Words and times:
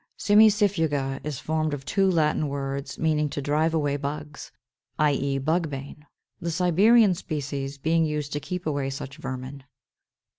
Cimicifuga 0.17 1.19
is 1.23 1.37
formed 1.37 1.75
of 1.75 1.85
two 1.85 2.09
Latin 2.09 2.47
words 2.47 2.97
meaning 2.97 3.29
to 3.29 3.39
drive 3.39 3.75
away 3.75 3.97
bugs, 3.97 4.51
i. 4.97 5.11
e. 5.13 5.37
Bugbane, 5.37 6.07
the 6.39 6.49
Siberian 6.49 7.13
species 7.13 7.77
being 7.77 8.03
used 8.03 8.33
to 8.33 8.39
keep 8.39 8.65
away 8.65 8.89
such 8.89 9.17
vermin. 9.17 9.63